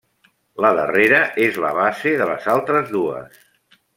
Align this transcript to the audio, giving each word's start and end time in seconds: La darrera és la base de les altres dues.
La 0.65 0.71
darrera 0.79 1.19
és 1.47 1.59
la 1.65 1.71
base 1.81 2.15
de 2.23 2.29
les 2.31 2.49
altres 2.57 2.91
dues. 2.97 3.39